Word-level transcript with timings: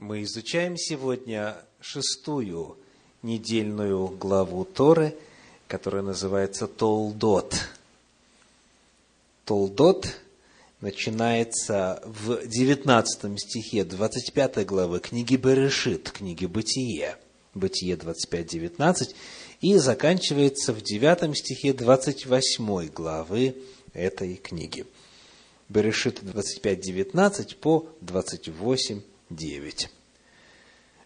Мы 0.00 0.22
изучаем 0.22 0.78
сегодня 0.78 1.58
шестую 1.78 2.78
недельную 3.22 4.08
главу 4.08 4.64
Торы, 4.64 5.14
которая 5.68 6.00
называется 6.00 6.66
Толдот. 6.66 7.54
Толдот 9.44 10.08
начинается 10.80 12.02
в 12.06 12.46
19 12.46 13.38
стихе 13.38 13.84
25 13.84 14.64
главы 14.64 15.00
книги 15.00 15.36
Берешит, 15.36 16.10
книги 16.10 16.46
Бытие, 16.46 17.18
Бытие 17.52 17.96
25-19, 17.96 19.14
и 19.60 19.76
заканчивается 19.76 20.72
в 20.72 20.80
9 20.80 21.36
стихе 21.36 21.74
28 21.74 22.88
главы 22.88 23.54
этой 23.92 24.36
книги. 24.36 24.86
Берешит 25.68 26.22
25-19 26.22 27.56
по 27.56 27.86
28 28.00 29.02
9. 29.30 29.88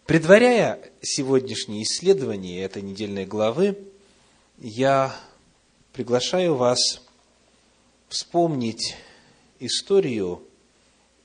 Предваряя 0.06 0.80
сегодняшнее 1.02 1.82
исследование 1.82 2.62
этой 2.62 2.80
недельной 2.80 3.26
главы, 3.26 3.78
я 4.58 5.14
приглашаю 5.92 6.54
вас 6.54 6.78
вспомнить 8.08 8.96
историю 9.60 10.42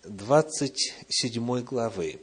27 0.03 1.61
главы, 1.61 2.19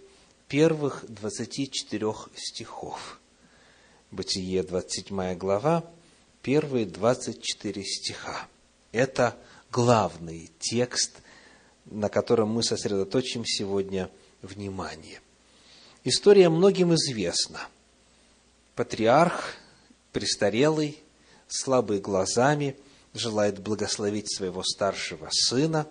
первых 0.46 1.06
24 1.08 2.12
стихов. 2.36 3.18
Бытие, 4.10 4.62
27 4.62 5.34
глава, 5.36 5.90
первые 6.42 6.84
24 6.84 7.82
стиха. 7.82 8.46
Это 8.92 9.36
главный 9.72 10.50
текст, 10.58 11.22
на 11.86 12.10
котором 12.10 12.50
мы 12.50 12.62
сосредоточим 12.62 13.46
сегодня– 13.46 14.10
внимание. 14.46 15.20
История 16.04 16.48
многим 16.48 16.94
известна. 16.94 17.60
Патриарх, 18.74 19.54
престарелый, 20.12 20.98
слабый 21.48 21.98
глазами, 21.98 22.76
желает 23.12 23.60
благословить 23.60 24.34
своего 24.34 24.62
старшего 24.62 25.28
сына, 25.32 25.88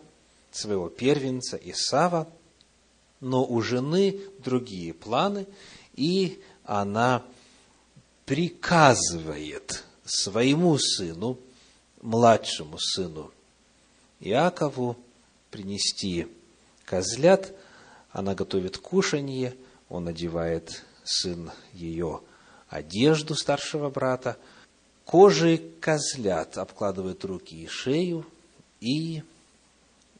своего 0.51 0.89
первенца 0.89 1.57
Исава, 1.57 2.29
но 3.19 3.45
у 3.45 3.61
жены 3.61 4.19
другие 4.39 4.93
планы, 4.93 5.47
и 5.95 6.41
она 6.63 7.23
приказывает 8.25 9.83
своему 10.05 10.77
сыну, 10.77 11.39
младшему 12.01 12.77
сыну 12.79 13.31
Иакову, 14.19 14.97
принести 15.51 16.27
козлят– 16.85 17.53
она 18.15 18.33
готовит 18.33 18.77
кушанье, 18.77 19.53
он 19.89 20.07
одевает 20.07 20.85
сын 21.03 21.51
ее 21.73 22.21
одежду 22.69 23.35
старшего 23.35 23.89
брата, 23.89 24.37
кожей 25.03 25.57
козлят 25.81 26.57
обкладывает 26.57 27.25
руки 27.25 27.61
и 27.61 27.67
шею, 27.67 28.25
и, 28.79 29.21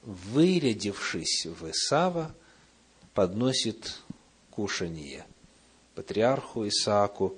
вырядившись 0.01 1.45
в 1.45 1.71
Исава, 1.71 2.35
подносит 3.13 4.01
кушанье 4.51 5.25
патриарху 5.95 6.67
Исааку, 6.67 7.33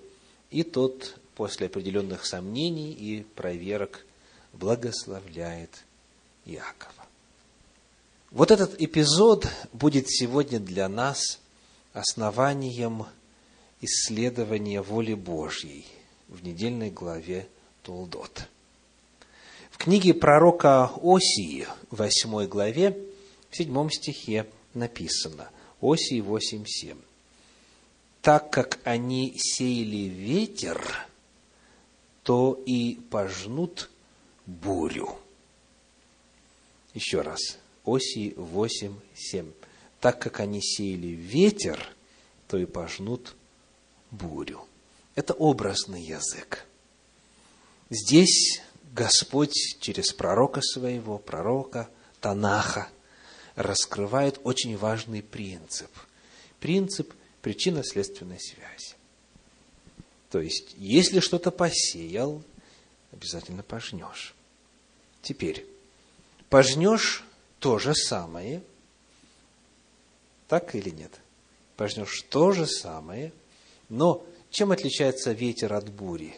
и 0.50 0.64
тот 0.64 1.20
после 1.36 1.68
определенных 1.68 2.26
сомнений 2.26 2.94
и 2.94 3.22
проверок 3.22 4.04
благословляет 4.54 5.84
Иакова. 6.46 7.07
Вот 8.31 8.52
этот 8.52 8.81
эпизод 8.81 9.47
будет 9.72 10.09
сегодня 10.09 10.59
для 10.59 10.89
нас 10.89 11.39
основанием 11.94 13.06
исследования 13.80 14.81
воли 14.81 15.14
Божьей 15.14 15.86
в 16.28 16.44
недельной 16.44 16.92
главе 16.92 17.48
Толдот. 17.83 18.48
В 19.71 19.77
книге 19.77 20.14
пророка 20.14 20.92
Осии, 21.02 21.67
8 21.92 22.48
главе, 22.48 22.98
в 23.49 23.55
7 23.55 23.89
стихе 23.92 24.45
написано, 24.73 25.49
Осии 25.82 26.21
8.7. 26.21 26.98
«Так 28.21 28.49
как 28.49 28.80
они 28.83 29.36
сеяли 29.37 30.10
ветер, 30.10 30.83
то 32.23 32.61
и 32.66 32.95
пожнут 33.10 33.89
бурю». 34.45 35.17
Еще 36.93 37.21
раз– 37.21 37.58
Осии 37.87 38.33
8, 38.36 38.93
7. 39.15 39.52
Так 40.02 40.21
как 40.21 40.39
они 40.39 40.61
сеяли 40.61 41.08
ветер, 41.08 41.80
то 42.48 42.58
и 42.58 42.65
пожнут 42.65 43.36
бурю. 44.11 44.65
Это 45.15 45.33
образный 45.33 46.03
язык. 46.03 46.65
Здесь 47.89 48.61
Господь 48.93 49.77
через 49.80 50.11
пророка 50.11 50.61
своего, 50.61 51.17
пророка 51.17 51.89
Танаха, 52.20 52.89
раскрывает 53.55 54.39
очень 54.43 54.77
важный 54.77 55.23
принцип. 55.23 55.89
Принцип 56.59 57.14
причинно-следственной 57.42 58.39
связи. 58.39 58.95
То 60.30 60.42
есть, 60.42 60.75
если 60.77 61.19
что-то 61.19 61.52
посеял, 61.52 62.43
обязательно 63.11 63.64
пожнешь. 63.64 64.36
Теперь, 65.21 65.65
пожнешь 66.49 67.23
то 67.60 67.80
же 67.80 67.94
самое. 67.94 68.62
Так 70.48 70.76
или 70.76 70.90
нет? 70.90 71.12
Пожнешь 71.76 72.23
то 72.30 72.52
же 72.52 72.66
самое, 72.66 73.32
но 73.90 74.26
чем 74.50 74.72
отличается 74.72 75.32
ветер 75.32 75.73
от 75.73 75.90
бури? 75.90 76.36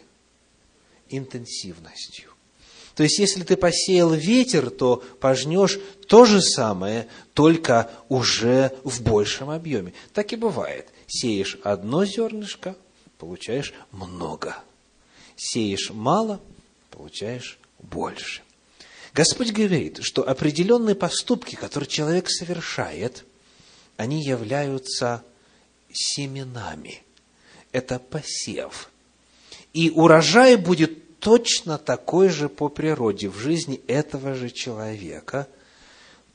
Интенсивностью. 1.09 2.31
То 2.95 3.03
есть, 3.03 3.17
если 3.17 3.43
ты 3.43 3.55
посеял 3.55 4.13
ветер, 4.13 4.69
то 4.69 4.97
пожнешь 5.21 5.79
то 6.07 6.25
же 6.25 6.41
самое, 6.41 7.07
только 7.33 7.89
уже 8.09 8.73
в 8.83 9.01
большем 9.01 9.49
объеме. 9.49 9.93
Так 10.13 10.33
и 10.33 10.35
бывает. 10.35 10.89
Сеешь 11.07 11.57
одно 11.63 12.03
зернышко, 12.03 12.75
получаешь 13.17 13.73
много. 13.91 14.57
Сеешь 15.37 15.91
мало, 15.91 16.41
получаешь 16.91 17.57
больше. 17.79 18.41
Господь 19.13 19.51
говорит, 19.51 19.99
что 20.01 20.27
определенные 20.27 20.95
поступки, 20.95 21.55
которые 21.55 21.89
человек 21.89 22.29
совершает, 22.29 23.25
они 23.97 24.23
являются 24.23 25.23
семенами. 25.91 27.03
Это 27.71 27.99
посев. 27.99 28.89
И 29.73 29.89
урожай 29.89 30.55
будет 30.55 31.19
точно 31.19 31.77
такой 31.77 32.29
же 32.29 32.49
по 32.49 32.69
природе 32.69 33.29
в 33.29 33.37
жизни 33.37 33.81
этого 33.87 34.35
же 34.35 34.49
человека, 34.49 35.47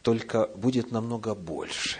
только 0.03 0.49
будет 0.56 0.91
намного 0.91 1.35
больше. 1.35 1.99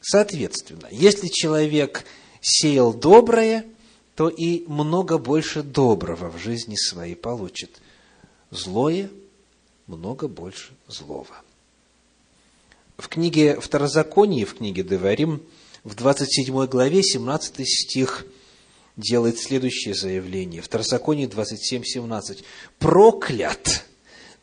Соответственно, 0.00 0.88
если 0.90 1.28
человек 1.28 2.04
сеял 2.40 2.92
доброе, 2.92 3.64
то 4.16 4.28
и 4.28 4.64
много 4.66 5.18
больше 5.18 5.62
доброго 5.62 6.30
в 6.30 6.38
жизни 6.38 6.76
своей 6.76 7.16
получит. 7.16 7.80
Злое– 8.50 9.08
много 9.86 10.28
больше 10.28 10.72
злого. 10.88 11.42
В 12.96 13.08
книге 13.08 13.60
Второзаконии, 13.60 14.44
в 14.44 14.54
книге 14.54 14.82
Деварим, 14.82 15.42
в 15.82 15.94
27 15.94 16.66
главе, 16.66 17.02
17 17.02 17.68
стих 17.68 18.24
делает 18.96 19.38
следующее 19.38 19.94
заявление. 19.94 20.62
Второзаконие 20.62 21.26
27, 21.26 21.82
17. 21.84 22.44
«Проклят, 22.78 23.84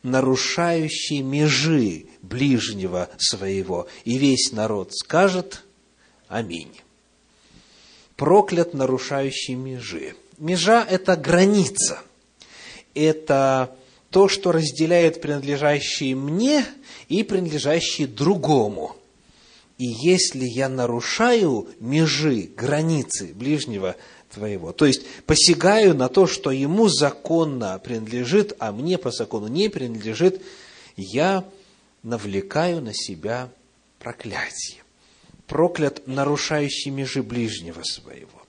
нарушающий 0.02 1.22
межи 1.22 2.06
ближнего 2.20 3.08
своего, 3.18 3.88
и 4.04 4.18
весь 4.18 4.52
народ 4.52 4.94
скажет 4.94 5.64
Аминь». 6.28 6.80
Проклят, 8.16 8.74
нарушающий 8.74 9.54
межи. 9.54 10.14
Межа– 10.38 10.86
это 10.90 11.16
граница, 11.16 12.02
это 12.94 13.74
то, 14.12 14.28
что 14.28 14.52
разделяет 14.52 15.22
принадлежащие 15.22 16.14
мне 16.14 16.66
и 17.08 17.22
принадлежащие 17.22 18.06
другому. 18.06 18.94
И 19.78 19.86
если 19.86 20.44
я 20.44 20.68
нарушаю 20.68 21.66
межи, 21.80 22.50
границы 22.54 23.32
ближнего 23.34 23.96
твоего, 24.30 24.72
то 24.72 24.84
есть 24.84 25.06
посягаю 25.26 25.94
на 25.94 26.08
то, 26.08 26.26
что 26.26 26.50
ему 26.50 26.88
законно 26.88 27.80
принадлежит, 27.82 28.54
а 28.58 28.70
мне 28.70 28.98
по 28.98 29.10
закону 29.10 29.48
не 29.48 29.70
принадлежит, 29.70 30.42
я 30.96 31.44
навлекаю 32.02 32.82
на 32.82 32.92
себя 32.92 33.48
проклятие. 33.98 34.82
Проклят 35.46 36.06
нарушающий 36.06 36.90
межи 36.90 37.22
ближнего 37.22 37.82
своего. 37.82 38.41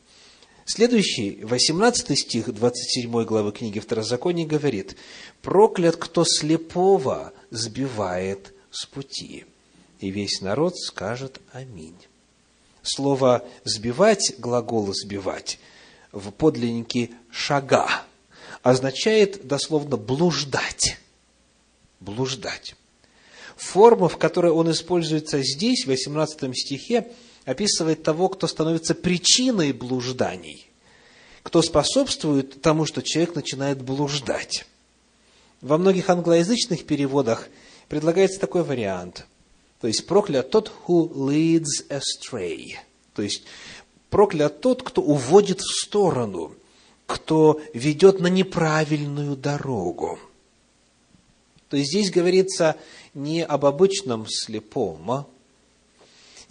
Следующий, 0.66 1.44
18 1.44 2.18
стих 2.18 2.54
27 2.54 3.24
главы 3.26 3.52
книги 3.52 3.80
Второзакония 3.80 4.46
говорит, 4.46 4.96
«Проклят, 5.42 5.98
кто 5.98 6.24
слепого 6.26 7.34
сбивает 7.52 8.54
с 8.72 8.86
пути». 8.86 9.46
И 10.00 10.10
весь 10.10 10.42
народ 10.42 10.78
скажет 10.78 11.42
«Аминь». 11.52 11.98
Слово 12.82 13.46
«сбивать», 13.66 14.36
глагол 14.38 14.94
«сбивать» 14.94 15.60
в 16.14 16.32
подлиннике 16.32 17.12
«шага» 17.30 17.88
означает 18.62 19.46
дословно 19.46 19.98
«блуждать». 19.98 20.98
Блуждать. 22.00 22.76
Форма, 23.58 24.08
в 24.08 24.18
которой 24.18 24.52
он 24.52 24.72
используется 24.72 25.42
здесь, 25.42 25.84
в 25.84 25.88
18 25.88 26.56
стихе, 26.56 27.08
описывает 27.46 28.04
того, 28.04 28.30
кто 28.30 28.48
становится 28.48 28.96
причиной 28.96 29.74
блужданий, 29.74 30.70
кто 31.44 31.62
способствует 31.62 32.62
тому, 32.62 32.86
что 32.86 33.02
человек 33.02 33.36
начинает 33.36 33.82
блуждать. 33.82 34.66
Во 35.62 35.78
многих 35.78 36.10
англоязычных 36.10 36.86
переводах 36.86 37.50
предлагается 37.88 38.40
такой 38.40 38.64
вариант. 38.64 39.26
То 39.82 39.88
есть 39.88 40.08
проклят 40.08 40.50
тот, 40.50 40.72
who 40.88 41.12
leads 41.14 41.88
astray. 41.90 42.76
То 43.14 43.22
есть 43.22 43.44
проклят 44.10 44.62
тот, 44.62 44.84
кто 44.84 45.02
уводит 45.02 45.60
в 45.60 45.84
сторону, 45.84 46.56
кто 47.06 47.62
ведет 47.74 48.20
на 48.20 48.28
неправильную 48.28 49.36
дорогу. 49.36 50.20
То 51.70 51.78
есть 51.78 51.90
здесь 51.90 52.12
говорится 52.12 52.76
не 53.14 53.44
об 53.44 53.66
обычном 53.66 54.28
слепом, 54.28 55.26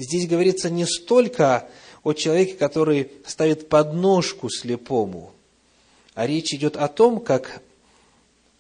здесь 0.03 0.29
говорится 0.29 0.71
не 0.71 0.85
столько 0.87 1.69
о 2.03 2.13
человеке, 2.13 2.55
который 2.55 3.11
ставит 3.27 3.69
подножку 3.69 4.51
слепому, 4.51 5.33
а 6.15 6.27
речь 6.27 6.53
идет 6.53 6.77
о 6.77 6.89
том, 6.89 7.21
как 7.21 7.63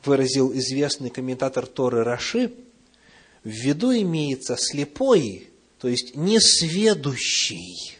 выразил 0.04 0.52
известный 0.54 1.10
комментатор 1.10 1.66
Торы 1.66 2.04
Раши, 2.04 2.52
в 3.44 3.48
виду 3.48 3.92
имеется 3.92 4.56
слепой, 4.58 5.48
то 5.78 5.88
есть 5.88 6.14
несведущий 6.14 7.98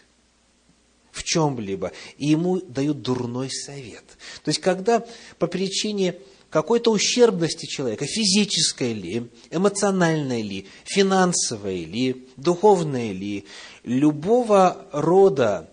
в 1.10 1.24
чем-либо, 1.24 1.92
и 2.16 2.28
ему 2.28 2.60
дают 2.60 3.02
дурной 3.02 3.50
совет. 3.50 4.04
То 4.44 4.48
есть, 4.48 4.60
когда 4.60 5.04
по 5.38 5.46
причине 5.46 6.16
какой-то 6.52 6.92
ущербности 6.92 7.64
человека, 7.64 8.04
физической 8.04 8.92
ли, 8.92 9.30
эмоциональной 9.50 10.42
ли, 10.42 10.66
финансовой 10.84 11.84
ли, 11.84 12.26
духовной 12.36 13.12
ли, 13.12 13.46
любого 13.84 14.86
рода 14.92 15.70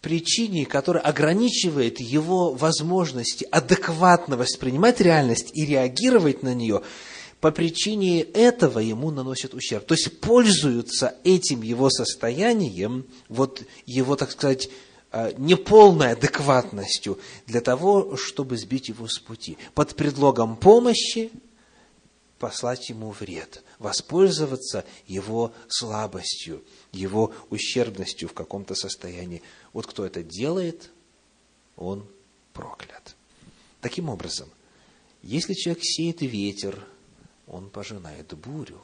причине, 0.00 0.64
которая 0.64 1.02
ограничивает 1.02 2.00
его 2.00 2.54
возможности 2.54 3.46
адекватно 3.50 4.38
воспринимать 4.38 5.00
реальность 5.00 5.50
и 5.52 5.66
реагировать 5.66 6.42
на 6.42 6.54
нее, 6.54 6.80
по 7.40 7.50
причине 7.50 8.22
этого 8.22 8.78
ему 8.78 9.10
наносят 9.10 9.52
ущерб. 9.52 9.84
То 9.84 9.92
есть 9.92 10.20
пользуются 10.20 11.16
этим 11.22 11.60
его 11.60 11.90
состоянием, 11.90 13.04
вот 13.28 13.62
его, 13.84 14.16
так 14.16 14.30
сказать, 14.30 14.70
неполной 15.38 16.12
адекватностью 16.12 17.20
для 17.46 17.60
того, 17.60 18.16
чтобы 18.16 18.56
сбить 18.56 18.88
его 18.88 19.06
с 19.06 19.18
пути. 19.18 19.56
Под 19.74 19.94
предлогом 19.94 20.56
помощи 20.56 21.30
послать 22.40 22.88
ему 22.88 23.12
вред, 23.12 23.62
воспользоваться 23.78 24.84
его 25.06 25.52
слабостью, 25.68 26.62
его 26.92 27.32
ущербностью 27.50 28.28
в 28.28 28.32
каком-то 28.32 28.74
состоянии. 28.74 29.42
Вот 29.72 29.86
кто 29.86 30.04
это 30.04 30.22
делает, 30.22 30.90
он 31.76 32.04
проклят. 32.52 33.14
Таким 33.80 34.08
образом, 34.08 34.48
если 35.22 35.54
человек 35.54 35.84
сеет 35.84 36.22
ветер, 36.22 36.84
он 37.46 37.70
пожинает 37.70 38.34
бурю. 38.34 38.80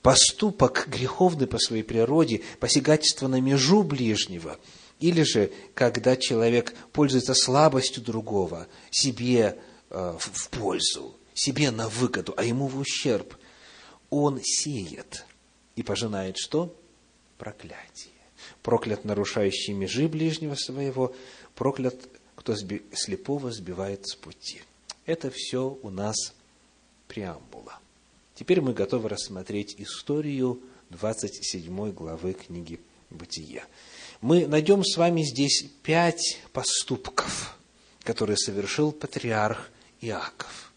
Поступок 0.00 0.88
греховный 0.88 1.46
по 1.46 1.58
своей 1.58 1.82
природе, 1.82 2.42
посягательство 2.60 3.28
на 3.28 3.40
межу 3.42 3.82
ближнего– 3.82 4.58
или 5.00 5.22
же, 5.22 5.50
когда 5.74 6.16
человек 6.16 6.74
пользуется 6.92 7.34
слабостью 7.34 8.02
другого, 8.02 8.68
себе 8.90 9.58
э, 9.88 10.18
в 10.18 10.48
пользу, 10.50 11.16
себе 11.34 11.70
на 11.70 11.88
выгоду, 11.88 12.34
а 12.36 12.44
ему 12.44 12.66
в 12.68 12.78
ущерб, 12.78 13.34
он 14.10 14.40
сеет 14.42 15.24
и 15.74 15.82
пожинает 15.82 16.36
что? 16.36 16.76
Проклятие. 17.38 18.12
Проклят 18.62 19.04
нарушающий 19.04 19.72
межи 19.72 20.06
ближнего 20.06 20.54
своего, 20.54 21.14
проклят, 21.54 21.96
кто 22.36 22.54
слепого 22.56 23.50
сбивает 23.50 24.06
с 24.06 24.14
пути. 24.14 24.62
Это 25.06 25.30
все 25.34 25.78
у 25.82 25.88
нас 25.88 26.34
преамбула. 27.08 27.78
Теперь 28.34 28.60
мы 28.60 28.74
готовы 28.74 29.08
рассмотреть 29.08 29.76
историю 29.78 30.60
27 30.90 31.92
главы 31.92 32.34
книги 32.34 32.80
«Бытие» 33.10 33.64
мы 34.20 34.46
найдем 34.46 34.84
с 34.84 34.96
вами 34.96 35.22
здесь 35.22 35.64
пять 35.82 36.38
поступков, 36.52 37.56
которые 38.02 38.36
совершил 38.36 38.92
патриарх 38.92 39.70
Иаков. 40.00 40.72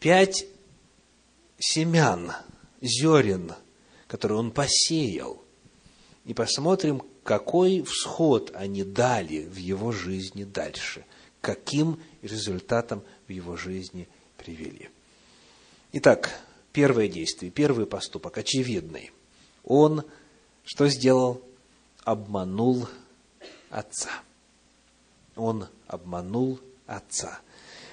Пять 0.00 0.46
семян, 1.58 2.32
зерен, 2.80 3.52
которые 4.06 4.38
он 4.38 4.50
посеял. 4.50 5.42
И 6.24 6.34
посмотрим, 6.34 7.02
какой 7.24 7.82
всход 7.82 8.52
они 8.54 8.84
дали 8.84 9.44
в 9.44 9.56
его 9.56 9.92
жизни 9.92 10.44
дальше, 10.44 11.04
каким 11.40 12.00
результатом 12.22 13.02
в 13.26 13.32
его 13.32 13.56
жизни 13.56 14.08
привели. 14.36 14.88
Итак, 15.92 16.40
первое 16.72 17.08
действие, 17.08 17.50
первый 17.50 17.86
поступок, 17.86 18.38
очевидный. 18.38 19.10
Он 19.64 20.04
что 20.64 20.88
сделал? 20.88 21.42
Обманул 22.04 22.88
отца. 23.70 24.10
Он 25.36 25.66
обманул 25.86 26.60
отца. 26.86 27.40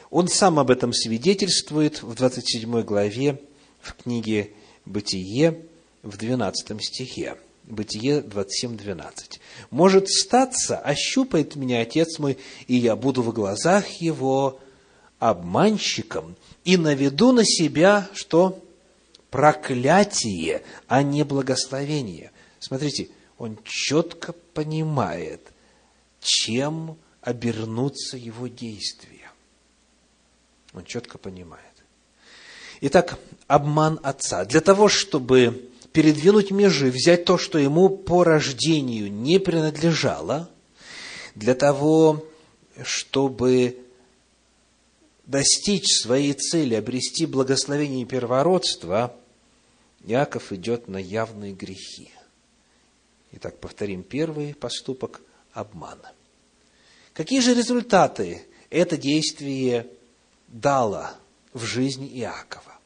Он 0.10 0.28
сам 0.28 0.60
об 0.60 0.72
этом 0.72 0.94
свидетельствует 0.94 2.02
в 2.02 2.13
27 2.16 2.81
главе 2.81 3.42
в 3.81 3.94
книге 3.94 4.52
«Бытие» 4.86 5.66
в 6.04 6.18
12 6.18 6.81
стихе. 6.84 7.38
Бытие 7.66 8.22
27.12. 8.22 9.40
«Может 9.72 10.08
статься, 10.08 10.78
ощупает 10.78 11.56
меня 11.56 11.81
отец 11.81 12.19
мой, 12.19 12.38
и 12.68 12.75
я 12.75 12.96
буду 12.96 13.24
в 13.24 13.34
глазах 13.34 13.88
его 14.00 14.60
обманщиком, 15.18 16.36
и 16.63 16.78
наведу 16.78 17.31
на 17.31 17.44
себя, 17.44 18.08
что? 18.13 18.62
Проклятие, 19.31 20.63
а 20.88 21.01
не 21.01 21.24
благословение». 21.24 22.31
Смотрите, 22.60 23.10
он 23.38 23.58
четко 23.64 24.34
понимает, 24.54 25.51
чем 26.22 26.98
обернутся 27.22 28.18
его 28.18 28.48
действия. 28.48 29.32
Он 30.74 30.84
четко 30.86 31.18
понимает. 31.18 31.63
Итак, 32.82 33.18
обман 33.48 34.00
отца. 34.04 34.46
Для 34.46 34.62
того, 34.62 34.89
чтобы 34.89 35.70
передвинуть 35.92 36.51
межи, 36.51 36.92
взять 36.92 37.25
то, 37.25 37.38
что 37.38 37.58
ему 37.58 37.89
по 37.89 38.24
рождению 38.24 39.12
не 39.12 39.39
принадлежало, 39.39 40.50
для 41.36 41.56
того, 41.56 42.25
чтобы 42.84 43.77
достичь 45.25 46.01
своей 46.01 46.34
цели, 46.34 46.75
обрести 46.75 47.25
благословение 47.25 48.06
первородства, 48.06 49.15
Иаков 50.04 50.51
идет 50.51 50.88
на 50.88 50.98
явные 50.98 51.54
грехи. 51.54 52.12
Итак, 53.36 53.60
повторим 53.60 54.01
первый 54.04 54.54
поступок– 54.54 55.22
обмана. 55.54 56.13
Какие 57.13 57.42
же 57.42 57.54
результаты 57.54 58.44
это 58.70 58.96
действие 58.96 59.88
дало 60.48 61.10
в 61.54 61.63
жизни 61.65 62.08
Иакова? 62.20 62.80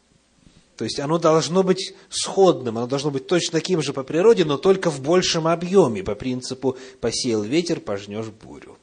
То 0.75 0.86
есть 0.86 1.00
оно 1.00 1.20
должно 1.20 1.62
быть 1.62 1.94
сходным, 2.10 2.79
оно 2.79 2.88
должно 2.88 3.12
быть 3.12 3.27
точно 3.27 3.60
таким 3.60 3.84
же 3.84 3.94
по 3.94 4.03
природе, 4.03 4.44
но 4.44 4.58
только 4.58 4.89
в 4.89 5.01
большем 5.01 5.48
объеме, 5.48 6.03
по 6.03 6.15
принципу 6.15 6.77
«посеял 7.00 7.44
ветер, 7.44 7.79
пожнешь 7.79 8.27
бурю». 8.27 8.77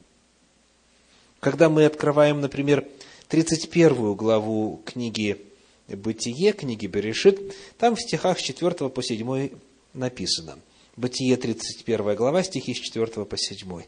Когда 1.41 1.69
мы 1.69 1.85
открываем, 1.85 2.39
например, 2.39 2.87
31 3.27 4.13
главу 4.13 4.81
книги 4.85 5.45
«Бытие», 5.87 6.53
книги 6.53 6.87
Берешит, 6.87 7.55
там 7.77 7.95
в 7.95 8.01
стихах 8.01 8.39
с 8.39 8.41
4 8.41 8.89
по 8.89 9.03
7 9.03 9.49
написано– 9.93 10.59
Бытие 10.97 11.37
31 11.37 12.15
глава, 12.15 12.41
стихи 12.41 12.73
с 12.73 12.79
4 12.79 13.05
по 13.23 13.37
7. 13.37 13.83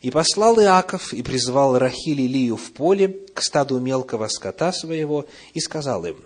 «И 0.00 0.10
послал 0.12 0.60
Иаков, 0.60 1.12
и 1.12 1.20
призвал 1.22 1.76
Рахиль 1.76 2.20
и 2.20 2.28
Лию 2.28 2.56
в 2.56 2.70
поле 2.70 3.08
к 3.34 3.42
стаду 3.42 3.80
мелкого 3.80 4.28
скота 4.28 4.72
своего, 4.72 5.26
и 5.54 5.60
сказал 5.60 6.06
им, 6.06 6.24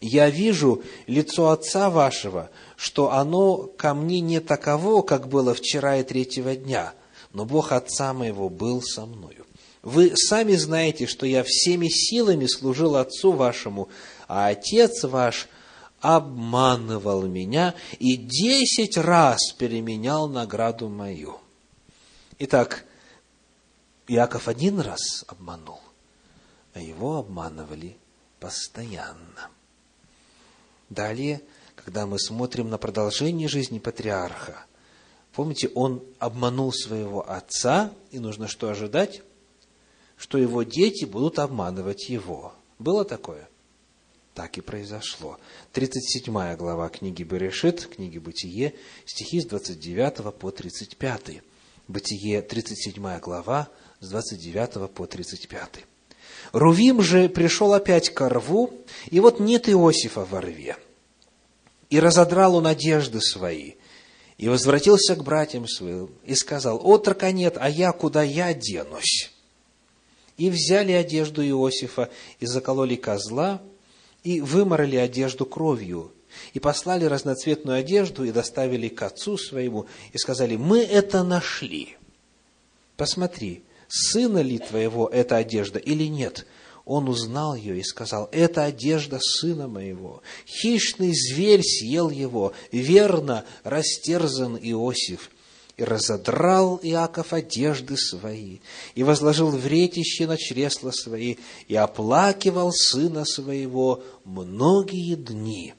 «Я 0.00 0.30
вижу 0.30 0.82
лицо 1.06 1.50
отца 1.50 1.90
вашего, 1.90 2.48
что 2.76 3.12
оно 3.12 3.68
ко 3.76 3.92
мне 3.92 4.20
не 4.20 4.40
таково, 4.40 5.02
как 5.02 5.28
было 5.28 5.52
вчера 5.52 5.98
и 5.98 6.02
третьего 6.02 6.56
дня, 6.56 6.94
но 7.34 7.44
Бог 7.44 7.72
отца 7.72 8.14
моего 8.14 8.48
был 8.48 8.80
со 8.80 9.04
мною. 9.04 9.44
Вы 9.82 10.12
сами 10.16 10.56
знаете, 10.56 11.06
что 11.06 11.26
я 11.26 11.44
всеми 11.46 11.88
силами 11.88 12.46
служил 12.46 12.96
отцу 12.96 13.32
вашему, 13.32 13.90
а 14.28 14.48
отец 14.48 15.04
ваш 15.04 15.46
обманывал 16.04 17.22
меня 17.22 17.74
и 17.98 18.16
десять 18.16 18.98
раз 18.98 19.52
переменял 19.56 20.28
награду 20.28 20.90
мою. 20.90 21.38
Итак, 22.38 22.84
Иаков 24.06 24.48
один 24.48 24.80
раз 24.80 25.24
обманул, 25.28 25.80
а 26.74 26.80
его 26.80 27.16
обманывали 27.16 27.96
постоянно. 28.38 29.48
Далее, 30.90 31.40
когда 31.74 32.04
мы 32.04 32.18
смотрим 32.18 32.68
на 32.68 32.76
продолжение 32.76 33.48
жизни 33.48 33.78
патриарха, 33.78 34.66
помните, 35.32 35.70
он 35.74 36.04
обманул 36.18 36.70
своего 36.74 37.26
отца, 37.26 37.94
и 38.10 38.18
нужно 38.18 38.46
что 38.46 38.68
ожидать? 38.68 39.22
Что 40.18 40.36
его 40.36 40.64
дети 40.64 41.06
будут 41.06 41.38
обманывать 41.38 42.10
его. 42.10 42.52
Было 42.78 43.06
такое? 43.06 43.48
Так 44.34 44.58
и 44.58 44.60
произошло. 44.60 45.38
37 45.74 46.56
глава 46.56 46.88
книги 46.88 47.22
Берешит, 47.22 47.86
книги 47.86 48.18
Бытие, 48.18 48.74
стихи 49.06 49.40
с 49.40 49.46
29 49.46 50.34
по 50.34 50.50
35. 50.50 51.40
Бытие, 51.86 52.42
37 52.42 53.20
глава, 53.20 53.68
с 54.00 54.08
29 54.08 54.90
по 54.90 55.06
35. 55.06 55.84
Рувим 56.50 57.00
же 57.00 57.28
пришел 57.28 57.74
опять 57.74 58.10
к 58.10 58.28
рву, 58.28 58.72
и 59.08 59.20
вот 59.20 59.38
нет 59.38 59.68
Иосифа 59.68 60.24
во 60.24 60.40
рве. 60.40 60.76
И 61.88 62.00
разодрал 62.00 62.56
он 62.56 62.66
одежды 62.66 63.20
свои, 63.20 63.74
и 64.36 64.48
возвратился 64.48 65.14
к 65.14 65.22
братьям 65.22 65.68
своим, 65.68 66.10
и 66.24 66.34
сказал, 66.34 66.80
отрока 66.84 67.30
нет, 67.30 67.56
а 67.60 67.70
я 67.70 67.92
куда 67.92 68.24
я 68.24 68.52
денусь? 68.52 69.30
И 70.36 70.50
взяли 70.50 70.90
одежду 70.90 71.40
Иосифа, 71.46 72.10
и 72.40 72.46
закололи 72.46 72.96
козла, 72.96 73.62
и 74.24 74.40
выморали 74.40 74.96
одежду 74.96 75.46
кровью, 75.46 76.10
и 76.54 76.58
послали 76.58 77.04
разноцветную 77.04 77.78
одежду, 77.78 78.24
и 78.24 78.32
доставили 78.32 78.88
к 78.88 79.02
отцу 79.02 79.36
своему, 79.38 79.86
и 80.12 80.18
сказали, 80.18 80.56
мы 80.56 80.80
это 80.80 81.22
нашли. 81.22 81.96
Посмотри, 82.96 83.62
сына 83.88 84.40
ли 84.40 84.58
твоего 84.58 85.06
эта 85.08 85.36
одежда 85.36 85.78
или 85.78 86.04
нет? 86.04 86.46
Он 86.84 87.08
узнал 87.08 87.54
ее 87.54 87.78
и 87.78 87.82
сказал, 87.82 88.28
это 88.32 88.64
одежда 88.64 89.18
сына 89.20 89.68
моего. 89.68 90.22
Хищный 90.46 91.12
зверь 91.14 91.62
съел 91.62 92.10
его, 92.10 92.52
верно 92.72 93.44
растерзан 93.62 94.56
Иосиф. 94.56 95.30
И 95.76 95.82
разодрал 95.82 96.78
Иаков 96.82 97.32
одежды 97.32 97.96
свои, 97.96 98.58
и 98.94 99.02
возложил 99.02 99.50
вретище 99.50 100.26
на 100.26 100.36
чресла 100.36 100.92
свои, 100.92 101.36
и 101.66 101.74
оплакивал 101.74 102.70
сына 102.72 103.24
своего 103.24 104.04
многие 104.24 105.16
дни. 105.16 105.74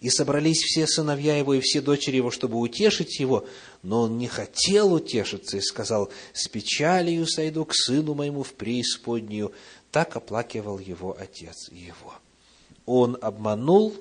И 0.00 0.08
собрались 0.08 0.62
все 0.62 0.86
сыновья 0.86 1.36
его 1.36 1.54
и 1.54 1.60
все 1.60 1.80
дочери 1.80 2.16
его, 2.16 2.30
чтобы 2.30 2.58
утешить 2.58 3.20
его, 3.20 3.46
но 3.82 4.02
он 4.02 4.18
не 4.18 4.28
хотел 4.28 4.92
утешиться 4.92 5.58
и 5.58 5.62
сказал, 5.62 6.10
«С 6.32 6.48
печалью 6.48 7.26
сойду 7.26 7.64
к 7.64 7.74
сыну 7.74 8.14
моему 8.14 8.42
в 8.42 8.54
преисподнюю». 8.54 9.52
Так 9.90 10.16
оплакивал 10.16 10.78
его 10.78 11.16
отец 11.18 11.70
его. 11.70 12.14
Он 12.86 13.16
обманул, 13.20 13.94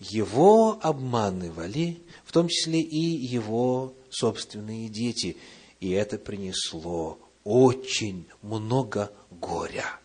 его 0.00 0.78
обманывали, 0.82 2.00
в 2.24 2.32
том 2.32 2.48
числе 2.48 2.80
и 2.80 2.98
его 2.98 3.94
собственные 4.10 4.88
дети. 4.88 5.36
И 5.80 5.90
это 5.90 6.18
принесло 6.18 7.18
очень 7.44 8.26
много 8.42 9.12
горя 9.30 9.98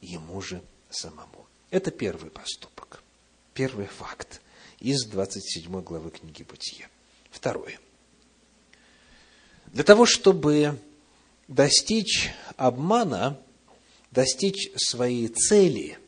ему 0.00 0.40
же 0.40 0.62
самому. 0.90 1.46
Это 1.70 1.90
первый 1.90 2.30
поступок, 2.30 3.02
первый 3.54 3.86
факт 3.86 4.40
из 4.78 5.04
27 5.06 5.82
главы 5.82 6.10
книги 6.10 6.42
Бытия. 6.42 6.88
Второе. 7.30 7.78
Для 9.66 9.82
того, 9.82 10.06
чтобы 10.06 10.78
достичь 11.48 12.30
обмана, 12.56 13.38
достичь 14.10 14.70
своей 14.76 15.28
цели, 15.28 15.98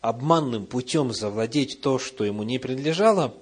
обманным 0.00 0.66
путем 0.66 1.12
завладеть 1.12 1.80
то, 1.80 1.98
что 1.98 2.24
ему 2.24 2.42
не 2.42 2.58
принадлежало, 2.58 3.34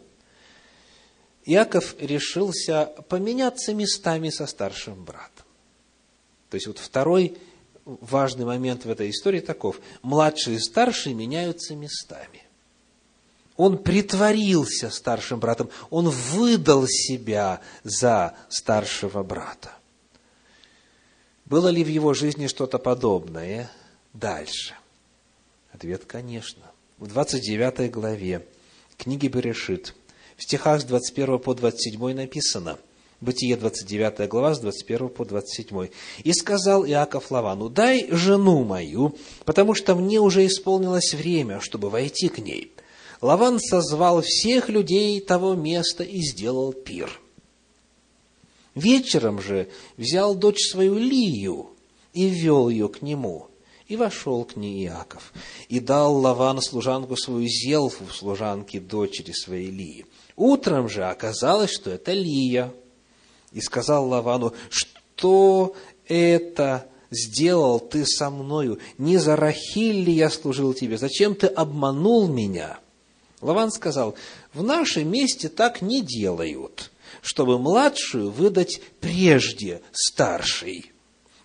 Иаков 1.44 1.94
решился 1.98 2.86
поменяться 3.08 3.74
местами 3.74 4.30
со 4.30 4.46
старшим 4.46 5.04
братом. 5.04 5.44
То 6.50 6.56
есть 6.56 6.66
вот 6.66 6.78
второй 6.78 7.36
важный 7.84 8.44
момент 8.44 8.84
в 8.84 8.90
этой 8.90 9.10
истории 9.10 9.40
таков. 9.40 9.80
Младший 10.02 10.54
и 10.54 10.58
старший 10.58 11.12
меняются 11.12 11.74
местами. 11.74 12.42
Он 13.56 13.78
притворился 13.78 14.90
старшим 14.90 15.38
братом, 15.38 15.70
он 15.90 16.08
выдал 16.08 16.86
себя 16.88 17.60
за 17.84 18.34
старшего 18.48 19.22
брата. 19.22 19.70
Было 21.44 21.68
ли 21.68 21.84
в 21.84 21.88
его 21.88 22.14
жизни 22.14 22.48
что-то 22.48 22.78
подобное 22.78 23.70
дальше? 24.12 24.74
Ответ, 25.72 26.04
конечно. 26.04 26.62
В 26.98 27.06
29 27.06 27.92
главе 27.92 28.44
книги 28.96 29.28
Берешит, 29.28 29.94
в 30.36 30.42
стихах 30.42 30.80
с 30.80 30.84
21 30.84 31.38
по 31.38 31.54
27 31.54 32.14
написано, 32.14 32.78
Бытие 33.20 33.56
29 33.56 34.28
глава, 34.28 34.54
с 34.54 34.60
21 34.60 35.08
по 35.08 35.24
27. 35.24 35.88
«И 36.24 36.32
сказал 36.34 36.84
Иаков 36.84 37.30
Лавану, 37.30 37.70
дай 37.70 38.06
жену 38.10 38.64
мою, 38.64 39.16
потому 39.46 39.74
что 39.74 39.94
мне 39.94 40.20
уже 40.20 40.44
исполнилось 40.44 41.14
время, 41.14 41.60
чтобы 41.60 41.88
войти 41.88 42.28
к 42.28 42.38
ней. 42.38 42.72
Лаван 43.22 43.60
созвал 43.60 44.20
всех 44.20 44.68
людей 44.68 45.18
того 45.20 45.54
места 45.54 46.04
и 46.04 46.20
сделал 46.20 46.74
пир. 46.74 47.18
Вечером 48.74 49.40
же 49.40 49.70
взял 49.96 50.34
дочь 50.34 50.70
свою 50.70 50.98
Лию 50.98 51.70
и 52.12 52.26
ввел 52.26 52.68
ее 52.68 52.88
к 52.88 53.00
нему. 53.00 53.46
И 53.86 53.96
вошел 53.96 54.44
к 54.44 54.56
ней 54.56 54.86
Иаков. 54.86 55.32
И 55.68 55.80
дал 55.80 56.16
Лаван 56.16 56.60
служанку 56.60 57.16
свою 57.16 57.46
Зелфу, 57.46 58.04
служанке 58.12 58.80
дочери 58.80 59.32
своей 59.32 59.70
Лии. 59.70 60.06
Утром 60.36 60.88
же 60.88 61.04
оказалось, 61.04 61.70
что 61.70 61.90
это 61.90 62.12
Лия. 62.12 62.72
И 63.52 63.60
сказал 63.60 64.08
Лавану, 64.08 64.52
что 64.68 65.76
это 66.08 66.86
сделал 67.10 67.78
ты 67.78 68.04
со 68.04 68.30
мною? 68.30 68.78
Не 68.98 69.18
за 69.18 69.36
Рахиль 69.36 70.02
ли 70.04 70.12
я 70.12 70.30
служил 70.30 70.74
тебе? 70.74 70.98
Зачем 70.98 71.34
ты 71.34 71.46
обманул 71.46 72.28
меня? 72.28 72.80
Лаван 73.40 73.70
сказал, 73.70 74.16
в 74.52 74.62
нашем 74.62 75.10
месте 75.10 75.48
так 75.48 75.82
не 75.82 76.00
делают, 76.02 76.90
чтобы 77.22 77.58
младшую 77.58 78.30
выдать 78.30 78.80
прежде 79.00 79.82
старшей. 79.92 80.90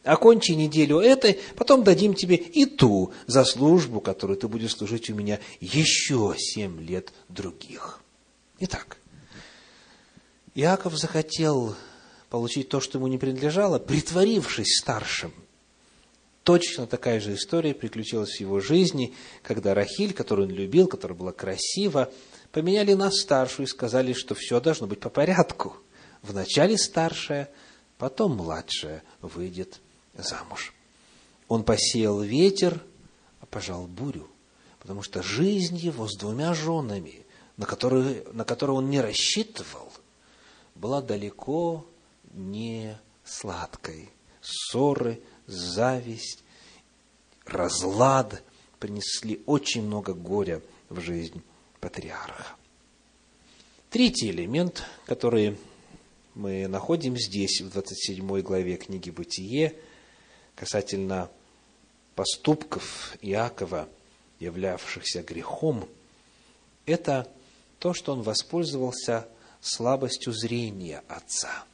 Окончи 0.04 0.54
неделю 0.54 1.00
этой, 1.00 1.40
потом 1.56 1.84
дадим 1.84 2.14
тебе 2.14 2.36
и 2.38 2.66
ту 2.66 3.12
за 3.28 3.44
службу, 3.44 4.00
которую 4.00 4.38
ты 4.38 4.48
будешь 4.48 4.76
служить 4.76 5.10
у 5.10 5.14
меня 5.14 5.40
еще 5.60 6.34
семь 6.38 6.80
лет 6.80 7.12
других. 7.28 8.02
Итак, 8.60 8.98
Иаков 10.56 10.98
захотел 10.98 11.76
получить 12.30 12.70
то, 12.70 12.80
что 12.82 12.98
ему 12.98 13.08
не 13.08 13.18
принадлежало, 13.18 13.80
притворившись 13.80 14.80
старшим– 14.80 15.34
Точно 16.50 16.88
такая 16.88 17.20
же 17.20 17.36
история 17.36 17.76
приключилась 17.76 18.38
в 18.38 18.40
его 18.40 18.60
жизни, 18.60 19.14
когда 19.44 19.76
Рахиль, 19.76 20.14
которую 20.14 20.48
он 20.48 20.54
любил, 20.56 20.88
которая 20.88 21.16
была 21.16 21.32
красива, 21.32 22.12
поменяли 22.52 22.94
на 22.94 23.12
старшую 23.12 23.68
и 23.68 23.70
сказали, 23.70 24.14
что 24.14 24.34
все 24.34 24.60
должно 24.60 24.88
быть 24.88 25.00
по 25.00 25.10
порядку. 25.12 25.78
Вначале 26.24 26.76
старшая, 26.80 27.52
потом 28.00 28.38
младшая 28.38 29.04
выйдет 29.22 29.80
замуж. 30.16 30.74
Он 31.48 31.64
посеял 31.64 32.20
ветер, 32.20 32.84
а 33.42 33.46
пожал 33.46 33.86
бурю, 33.86 34.28
потому 34.80 35.04
что 35.04 35.22
жизнь 35.22 35.78
его 35.78 36.08
с 36.08 36.18
двумя 36.18 36.56
женами, 36.56 37.28
на 37.60 37.66
которые, 37.66 38.24
на 38.32 38.46
которые 38.46 38.78
он 38.78 38.90
не 38.90 39.02
рассчитывал, 39.02 39.92
была 40.76 41.02
далеко 41.02 41.86
не 42.32 42.98
сладкой. 43.26 44.10
Ссоры, 44.40 45.22
зависть, 45.46 46.42
разлад 47.44 48.42
принесли 48.80 49.44
очень 49.46 49.84
много 49.84 50.14
горя 50.14 50.62
в 50.88 51.02
жизнь 51.02 51.42
патриарха. 51.82 52.46
Третий 53.90 54.30
элемент, 54.30 54.86
который 55.06 55.58
мы 56.36 56.66
находим 56.70 57.18
здесь, 57.18 57.60
в 57.60 57.72
27 57.72 58.40
главе 58.40 58.78
книги 58.78 59.10
«Бытие», 59.10 59.76
касательно 60.56 61.30
поступков 62.16 63.18
Иакова, 63.20 63.90
являвшихся 64.40 65.24
грехом, 65.24 65.90
это 66.86 67.30
то, 67.80 67.94
что 67.94 68.14
он 68.14 68.22
воспользовался 68.22 69.28
слабостью 69.62 70.34
зрения 70.34 71.04
отца– 71.08 71.66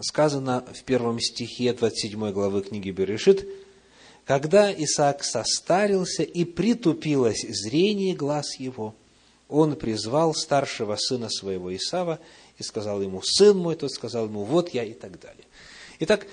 сказано 0.00 0.64
в 0.72 0.84
первом 0.84 1.20
стихе 1.20 1.72
27 1.72 2.32
главы 2.32 2.62
книги 2.62 2.90
Берешит, 2.90 3.46
«Когда 4.24 4.72
Исаак 4.72 5.24
состарился 5.24 6.22
и 6.22 6.44
притупилось 6.44 7.44
зрение 7.48 8.14
глаз 8.14 8.58
его, 8.58 8.94
он 9.48 9.76
призвал 9.76 10.34
старшего 10.34 10.96
сына 10.96 11.30
своего 11.30 11.74
Исава 11.74 12.20
и 12.58 12.62
сказал 12.62 13.00
ему, 13.00 13.22
сын 13.24 13.56
мой, 13.56 13.74
тот 13.74 13.90
сказал 13.90 14.26
ему, 14.26 14.44
вот 14.44 14.74
я 14.74 14.84
и 14.84 14.92
так 14.92 15.18
далее. 15.18 15.44
Итак, 16.00 16.26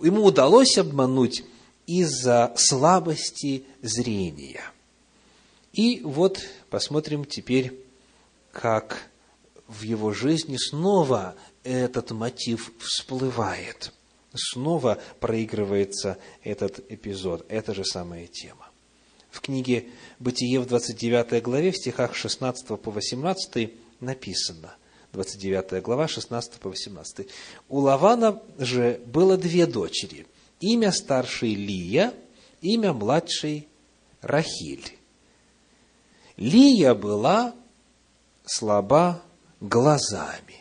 ему 0.00 0.24
удалось 0.24 0.78
обмануть 0.78 1.44
из-за 1.86 2.54
слабости 2.56 3.64
зрения. 3.82 4.62
И 5.72 6.00
вот 6.00 6.40
посмотрим 6.68 7.24
теперь, 7.24 7.72
как 8.52 9.10
в 9.68 9.82
его 9.82 10.12
жизни 10.12 10.56
снова 10.56 11.36
этот 11.62 12.10
мотив 12.10 12.72
всплывает. 12.78 13.92
Снова 14.34 15.00
проигрывается 15.20 16.18
этот 16.42 16.80
эпизод, 16.90 17.44
эта 17.48 17.74
же 17.74 17.84
самая 17.84 18.26
тема. 18.26 18.68
В 19.30 19.40
книге 19.40 19.86
«Бытие» 20.18 20.60
в 20.60 20.66
29 20.66 21.42
главе, 21.42 21.70
в 21.70 21.76
стихах 21.76 22.16
16 22.16 22.66
по 22.80 22.90
18 22.90 23.72
написано, 24.00 24.74
29 25.12 25.82
глава, 25.82 26.08
16 26.08 26.54
по 26.54 26.68
18. 26.68 27.28
«У 27.68 27.78
Лавана 27.78 28.42
же 28.58 29.00
было 29.06 29.36
две 29.36 29.66
дочери, 29.66 30.26
имя 30.60 30.90
старшей 30.90 31.54
Лия, 31.54 32.12
имя 32.60 32.92
младшей 32.92 33.68
Рахиль. 34.20 34.99
Лия 36.40 36.94
была 36.94 37.54
слаба 38.46 39.22
глазами, 39.60 40.56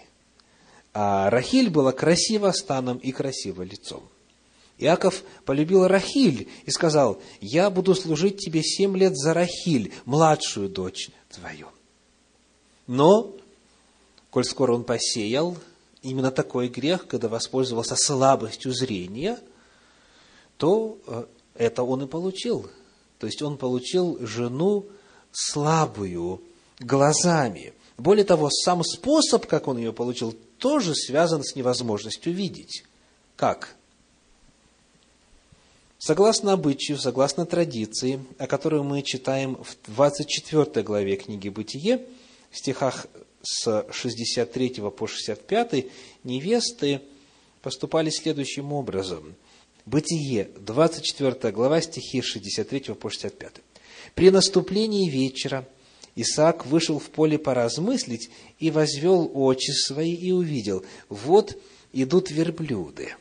а 0.94 1.30
Рахиль 1.30 1.70
была 1.70 1.94
красива 1.94 2.52
станом 2.52 2.98
и 2.98 3.14
красива 3.14 3.64
лицом. 3.64 4.04
Иаков 4.78 5.24
полюбил 5.46 5.88
Рахиль 5.88 6.50
и 6.66 6.72
сказал, 6.72 7.22
я 7.40 7.70
буду 7.70 7.96
служить 7.96 8.38
тебе 8.38 8.62
семь 8.62 8.98
лет 8.98 9.16
за 9.18 9.34
Рахиль, 9.34 9.94
младшую 10.04 10.68
дочь 10.68 11.12
твою. 11.30 11.70
Но, 12.86 13.36
коль 14.32 14.46
скоро 14.46 14.74
он 14.74 14.84
посеял 14.84 15.58
именно 16.02 16.32
такой 16.32 16.68
грех, 16.68 17.08
когда 17.08 17.30
воспользовался 17.30 17.96
слабостью 17.96 18.74
зрения, 18.74 19.40
то 20.58 20.98
э, 21.08 21.26
это 21.56 21.84
он 21.84 22.04
и 22.04 22.08
получил. 22.08 22.70
То 23.18 23.28
есть 23.28 23.42
он 23.42 23.58
получил 23.58 24.18
жену 24.26 24.86
слабую 25.32 26.42
глазами. 26.80 27.74
Более 27.98 28.26
того, 28.26 28.50
сам 28.50 28.84
способ, 28.84 29.46
как 29.46 29.68
он 29.68 29.78
ее 29.78 29.94
получил, 29.94 30.36
тоже 30.58 30.96
связан 30.96 31.44
с 31.44 31.56
невозможностью 31.56 32.34
видеть. 32.34 32.84
Как? 33.36 33.76
Согласно 35.98 36.54
обычаю, 36.54 36.98
согласно 36.98 37.46
традиции, 37.46 38.24
о 38.38 38.48
которой 38.48 38.84
мы 38.84 39.02
читаем 39.02 39.56
в 39.56 39.76
24 39.88 40.84
главе 40.84 41.18
книги 41.18 41.50
«Бытие», 41.50 42.06
в 42.52 42.58
стихах 42.58 43.08
с 43.42 43.86
63 43.92 44.70
по 44.98 45.08
65, 45.08 45.86
невесты 46.24 47.02
поступали 47.62 48.10
следующим 48.10 48.72
образом. 48.72 49.36
Бытие, 49.86 50.50
24 50.60 51.52
глава, 51.52 51.82
стихи 51.82 52.22
63 52.22 52.94
по 52.94 53.10
65. 53.10 53.56
«При 54.20 54.32
наступлении 54.32 55.10
вечера 55.10 55.66
Исаак 56.14 56.66
вышел 56.66 57.00
в 57.00 57.10
поле 57.10 57.40
поразмыслить 57.40 58.30
и 58.60 58.70
возвел 58.70 59.32
очи 59.34 59.72
свои 59.72 60.14
и 60.14 60.34
увидел, 60.34 60.84
вот 61.08 61.58
идут 61.94 62.30
верблюды». 62.30 63.16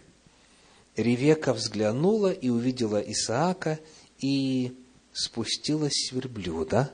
Ревека 0.96 1.54
взглянула 1.54 2.32
и 2.32 2.48
увидела 2.48 2.98
Исаака, 2.98 3.78
и 4.18 4.76
спустилась 5.12 5.92
с 5.92 6.10
верблюда 6.10 6.90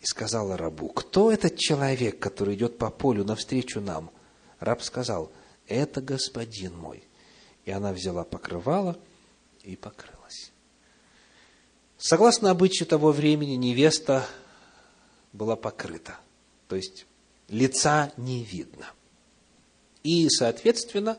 и 0.00 0.06
сказала 0.06 0.56
рабу, 0.56 0.88
кто 0.88 1.30
этот 1.30 1.58
человек, 1.58 2.18
который 2.18 2.54
идет 2.54 2.78
по 2.78 2.88
полю 2.88 3.22
навстречу 3.22 3.82
нам? 3.82 4.10
Раб 4.60 4.80
сказал, 4.80 5.30
это 5.68 6.00
господин 6.00 6.74
мой. 6.74 7.04
И 7.66 7.70
она 7.70 7.92
взяла 7.92 8.24
покрывало 8.24 8.98
и 9.62 9.76
покрылась. 9.76 10.21
Согласно 12.04 12.50
обычаю 12.50 12.88
того 12.88 13.12
времени, 13.12 13.52
невеста 13.52 14.26
была 15.32 15.54
покрыта, 15.54 16.18
то 16.66 16.74
есть 16.74 17.06
лица 17.46 18.12
не 18.16 18.42
видно. 18.42 18.90
И, 20.02 20.28
соответственно, 20.28 21.16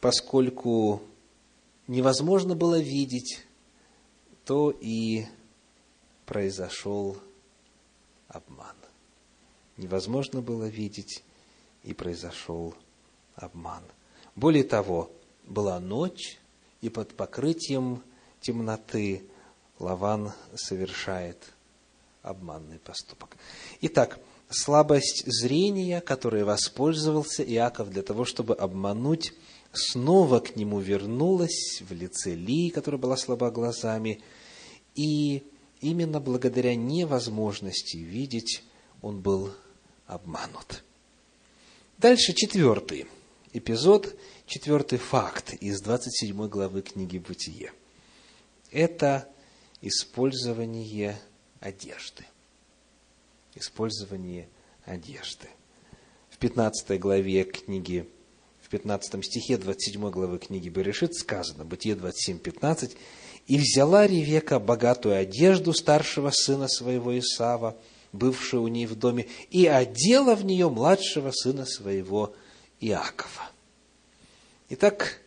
поскольку 0.00 1.02
невозможно 1.86 2.56
было 2.56 2.80
видеть, 2.80 3.46
то 4.44 4.76
и 4.80 5.24
произошел 6.26 7.16
обман. 8.26 8.74
Невозможно 9.76 10.42
было 10.42 10.64
видеть, 10.64 11.22
и 11.84 11.94
произошел 11.94 12.74
обман. 13.36 13.84
Более 14.34 14.64
того, 14.64 15.12
была 15.44 15.78
ночь, 15.78 16.40
и 16.80 16.88
под 16.88 17.14
покрытием 17.14 18.02
темноты 18.40 19.22
Лаван 19.82 20.32
совершает 20.54 21.38
обманный 22.22 22.78
поступок. 22.78 23.36
Итак, 23.80 24.18
слабость 24.48 25.24
зрения, 25.26 26.00
которой 26.00 26.44
воспользовался 26.44 27.42
Иаков 27.42 27.90
для 27.90 28.02
того, 28.02 28.24
чтобы 28.24 28.54
обмануть 28.54 29.32
снова 29.72 30.40
к 30.40 30.56
нему 30.56 30.78
вернулась 30.78 31.82
в 31.82 31.92
лице 31.92 32.34
Ли, 32.34 32.70
которая 32.70 33.00
была 33.00 33.16
слаба 33.16 33.50
глазами, 33.50 34.22
и 34.94 35.42
именно 35.80 36.20
благодаря 36.20 36.74
невозможности 36.76 37.96
видеть 37.96 38.62
он 39.00 39.20
был 39.20 39.52
обманут. 40.06 40.84
Дальше 41.98 42.34
четвертый 42.34 43.06
эпизод, 43.52 44.14
четвертый 44.46 44.98
факт 44.98 45.54
из 45.54 45.80
27 45.80 46.48
главы 46.48 46.82
книги 46.82 47.18
«Бытие». 47.18 47.72
Это 48.70 49.28
использование 49.82 51.20
одежды. 51.60 52.24
Использование 53.54 54.48
одежды. 54.86 55.48
В 56.30 56.38
15 56.38 56.98
главе 56.98 57.44
книги 57.44 58.08
15 58.72 59.22
стихе 59.22 59.58
27 59.58 60.08
главы 60.08 60.38
книги 60.38 60.70
Берешит 60.70 61.14
сказано, 61.14 61.66
Бытие 61.66 61.94
27, 61.94 62.38
15, 62.38 62.96
«И 63.46 63.58
взяла 63.58 64.06
Ревека 64.06 64.58
богатую 64.58 65.14
одежду 65.14 65.74
старшего 65.74 66.30
сына 66.30 66.68
своего 66.68 67.18
Исава, 67.18 67.76
бывшую 68.14 68.62
у 68.62 68.68
ней 68.68 68.86
в 68.86 68.94
доме, 68.94 69.26
и 69.50 69.66
одела 69.66 70.34
в 70.34 70.46
нее 70.46 70.70
младшего 70.70 71.32
сына 71.32 71.66
своего 71.66 72.34
Иакова». 72.80 73.50
Итак, 74.70 75.20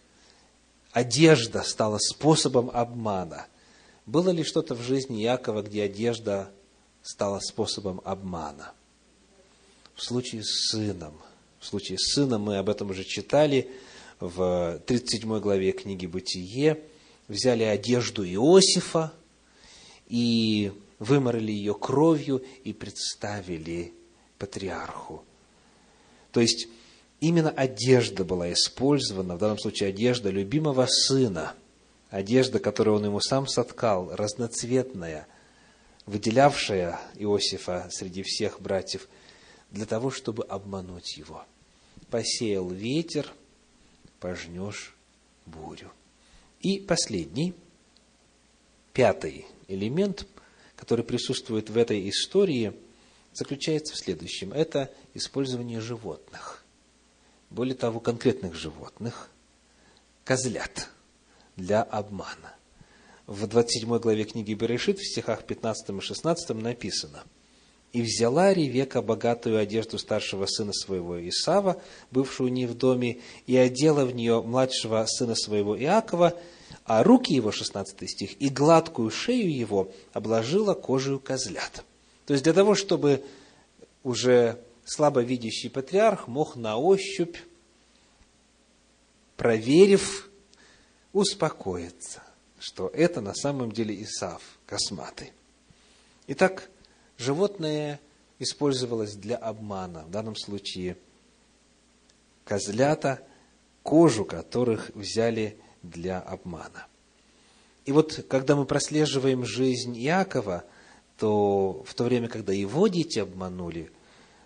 одежда 0.91 1.61
стала 1.61 1.99
способом 1.99 2.71
обмана. 2.73 3.45
Было 4.05 4.29
ли 4.29 4.43
что-то 4.43 4.75
в 4.75 4.81
жизни 4.81 5.23
Иакова, 5.23 5.61
где 5.61 5.83
одежда 5.83 6.51
стала 7.01 7.39
способом 7.39 8.01
обмана? 8.03 8.73
В 9.95 10.03
случае 10.03 10.43
с 10.43 10.69
сыном– 10.71 11.13
в 11.65 11.67
случае 11.67 11.97
с 11.97 12.13
сыном 12.13 12.43
мы 12.43 12.57
об 12.57 12.69
этом 12.69 12.91
уже 12.91 13.03
читали 13.03 13.71
в 14.19 14.79
37 14.85 15.39
главе 15.39 15.71
книги 15.71 16.05
«Бытие». 16.05 16.79
Взяли 17.27 17.63
одежду 17.63 18.23
Иосифа 18.23 19.11
и 20.07 20.71
выморали 20.99 21.51
ее 21.51 21.73
кровью 21.73 22.45
и 22.63 22.71
представили 22.71 23.95
патриарху. 24.37 25.23
То 26.31 26.39
есть, 26.39 26.67
именно 27.19 27.49
одежда 27.49 28.23
была 28.23 28.53
использована, 28.53 29.37
в 29.37 29.39
данном 29.39 29.57
случае 29.57 29.89
одежда 29.89 30.29
любимого 30.29 30.85
сына, 30.85 31.55
одежда, 32.09 32.59
которую 32.59 32.97
он 32.97 33.05
ему 33.05 33.19
сам 33.19 33.47
соткал, 33.47 34.15
разноцветная, 34.15 35.27
выделявшая 36.05 36.99
Иосифа 37.15 37.87
среди 37.91 38.23
всех 38.23 38.61
братьев, 38.61 39.07
для 39.71 39.85
того, 39.85 40.11
чтобы 40.11 40.43
обмануть 40.43 41.17
его– 41.17 41.43
посеял 42.09 42.69
ветер, 42.69 43.31
пожнешь 44.19 44.95
бурю. 45.45 45.91
И 46.61 46.79
последний, 46.79 47.53
пятый 48.93 49.45
элемент, 49.67 50.25
который 50.75 51.03
присутствует 51.03 51.69
в 51.69 51.77
этой 51.77 52.09
истории, 52.09 52.73
заключается 53.33 53.93
в 53.93 53.97
следующем. 53.97 54.53
Это 54.53 54.93
использование 55.13 55.81
животных. 55.81 56.63
Более 57.49 57.75
того, 57.75 57.99
конкретных 57.99 58.55
животных, 58.55 59.29
козлят, 60.23 60.89
для 61.55 61.81
обмана. 61.83 62.55
В 63.27 63.47
27 63.47 63.97
главе 63.99 64.23
книги 64.23 64.53
Берешит, 64.53 64.99
в 64.99 65.05
стихах 65.05 65.43
15 65.43 65.89
и 65.89 65.99
16 66.01 66.49
написано– 66.49 67.23
и 67.95 68.01
взяла 68.01 68.53
Ревека 68.53 69.01
богатую 69.01 69.57
одежду 69.57 69.97
старшего 69.97 70.47
сына 70.47 70.73
своего 70.73 71.17
Исава, 71.29 71.81
бывшую 72.11 72.51
не 72.51 72.65
в 72.65 72.73
доме, 72.73 73.19
и 73.47 73.55
одела 73.55 74.03
в 74.03 74.13
нее 74.13 74.41
младшего 74.41 75.05
сына 75.07 75.33
своего 75.33 75.79
Иакова, 75.79 76.37
а 76.83 77.03
руки 77.03 77.33
его, 77.33 77.53
16 77.53 78.09
стих, 78.09 78.41
и 78.41 78.49
гладкую 78.49 79.09
шею 79.11 79.49
его 79.49 79.93
обложила 80.11 80.73
кожей 80.73 81.19
козлят. 81.19 81.85
То 82.25 82.33
есть 82.33 82.43
для 82.43 82.51
того, 82.51 82.75
чтобы 82.75 83.23
уже 84.03 84.59
слабо 84.83 85.21
видящий 85.21 85.69
патриарх 85.69 86.27
мог 86.27 86.57
на 86.57 86.75
ощупь, 86.75 87.37
проверив, 89.37 90.24
успокоиться, 91.15 92.21
что 92.60 92.89
это 92.89 93.21
на 93.21 93.34
самом 93.34 93.71
деле 93.71 94.04
Исав, 94.04 94.41
косматый. 94.65 95.32
Итак, 96.28 96.69
животное 97.17 98.01
использовалось 98.38 99.15
для 99.15 99.38
обмана, 99.38 100.04
в 100.04 100.12
данном 100.12 100.36
случае 100.36 100.97
козлята, 102.43 103.25
кожу 103.82 104.25
которых 104.25 104.91
взяли 104.93 105.58
для 105.84 106.19
обмана. 106.19 106.86
И 107.86 107.93
вот, 107.93 108.25
когда 108.28 108.58
мы 108.58 108.65
прослеживаем 108.65 109.45
жизнь 109.45 109.97
Иакова, 109.97 110.65
то 111.17 111.82
в 111.88 111.93
то 111.93 112.04
время, 112.04 112.28
когда 112.28 112.51
его 112.51 112.89
дети 112.89 113.19
обманули, 113.19 113.89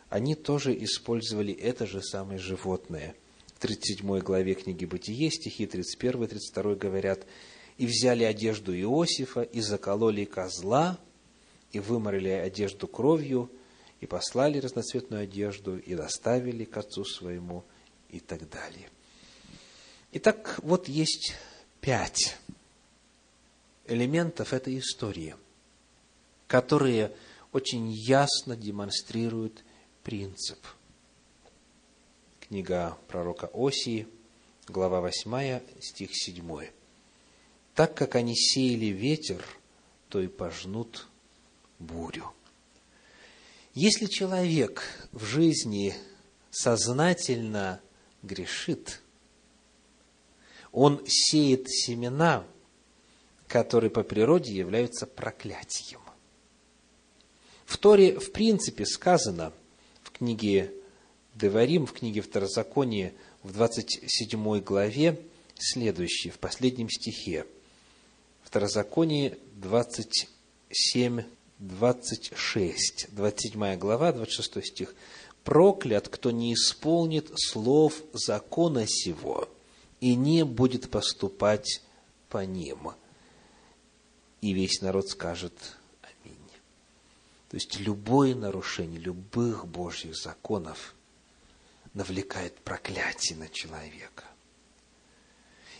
они 0.10 0.36
тоже 0.36 0.77
использовали 0.84 1.51
это 1.51 1.88
же 1.88 2.03
самое 2.03 2.38
животное. 2.38 3.15
В 3.59 3.61
37 3.61 4.19
главе 4.19 4.53
книги 4.53 4.85
Бытие, 4.85 5.29
стихи 5.29 5.65
31 5.65 6.23
и 6.23 6.27
32 6.27 6.75
говорят, 6.75 7.27
«И 7.77 7.87
взяли 7.87 8.23
одежду 8.23 8.73
Иосифа, 8.73 9.41
и 9.41 9.59
закололи 9.59 10.23
козла, 10.23 10.97
и 11.73 11.81
выморили 11.81 12.29
одежду 12.29 12.87
кровью, 12.87 13.51
и 13.99 14.05
послали 14.05 14.59
разноцветную 14.59 15.23
одежду, 15.23 15.77
и 15.77 15.93
доставили 15.93 16.63
к 16.63 16.77
отцу 16.77 17.03
своему, 17.03 17.65
и 18.09 18.21
так 18.21 18.49
далее». 18.49 18.89
Итак, 20.13 20.57
вот 20.63 20.87
есть 20.87 21.33
пять 21.81 22.37
элементов 23.87 24.53
этой 24.53 24.79
истории, 24.79 25.35
которые 26.47 27.11
очень 27.51 27.91
ясно 27.91 28.55
демонстрируют 28.55 29.65
принцип. 30.01 30.59
Книга 32.49 32.97
пророка 33.07 33.47
Осии, 33.53 34.07
глава 34.67 35.01
8, 35.01 35.62
стих 35.81 36.09
7. 36.15 36.69
«Так 37.75 37.95
как 37.95 38.15
они 38.15 38.35
сеяли 38.35 38.88
ветер, 38.88 39.45
то 40.07 40.19
и 40.19 40.25
пожнут 40.25 41.07
бурю». 41.77 42.33
Если 43.75 44.07
человек 44.07 44.81
в 45.12 45.25
жизни 45.25 45.93
сознательно 46.49 47.81
грешит, 48.23 48.99
он 50.71 51.05
сеет 51.05 51.69
семена, 51.69 52.47
которые 53.47 53.91
по 53.91 54.01
природе 54.01 54.55
являются 54.55 55.05
проклятием. 55.05 56.01
В 57.65 57.77
Торе, 57.77 58.19
в 58.19 58.31
принципе, 58.31 58.88
сказано 58.88 59.53
в 60.01 60.09
книге 60.09 60.73
Деварим, 61.39 61.86
в 61.86 61.93
книге 61.93 62.19
Второзакония, 62.19 63.13
в 63.43 63.54
27 63.54 64.60
главе, 64.60 65.21
следующее, 65.58 66.34
в 66.34 66.38
последнем 66.38 66.89
стихе. 66.89 67.45
Второзаконие 68.43 69.38
27, 69.54 71.23
26, 71.60 73.08
27 73.15 73.78
глава, 73.78 74.12
26 74.12 74.65
стих. 74.67 74.95
«Проклят, 75.45 76.10
кто 76.10 76.32
не 76.32 76.54
исполнит 76.54 77.32
слов 77.36 78.04
закона 78.12 78.86
сего 78.86 79.47
и 80.02 80.15
не 80.15 80.43
будет 80.43 80.89
поступать 80.91 81.82
по 82.28 82.45
ним». 82.45 82.91
И 84.41 84.52
весь 84.52 84.82
народ 84.82 85.08
скажет 85.10 85.54
то 87.49 87.56
есть 87.56 87.80
любое 87.80 88.36
нарушение 88.36 88.99
любых 88.99 89.65
Божьих 89.65 90.15
законов 90.15 90.93
навлекает 91.93 92.56
проклятие 92.62 93.38
на 93.38 93.47
человека. 93.49 94.23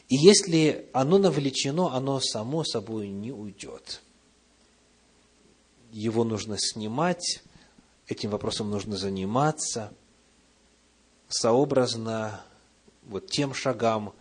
И 0.08 0.16
если 0.16 0.90
оно 0.94 1.18
навлечено, 1.18 1.94
оно 1.94 2.20
само 2.20 2.64
собой 2.64 3.10
не 3.10 3.32
уйдет. 3.32 4.02
Его 5.92 6.24
нужно 6.24 6.58
снимать, 6.58 7.44
этим 8.08 8.32
вопросом 8.32 8.70
нужно 8.70 8.98
заниматься, 8.98 9.94
сообразно 11.28 12.44
вот 13.04 13.30
тем 13.30 13.54
шагам, 13.54 14.14